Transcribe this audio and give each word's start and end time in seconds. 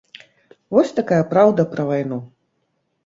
Вось 0.75 0.93
такая 0.99 1.21
праўда 1.33 1.67
пра 1.75 1.83
вайну. 1.91 2.19